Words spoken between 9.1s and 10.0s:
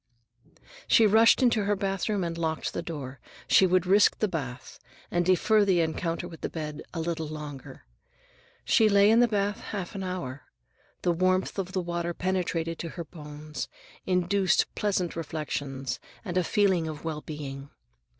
in the bath half